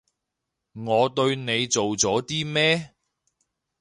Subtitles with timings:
[0.83, 2.95] 我對你做咗啲咩？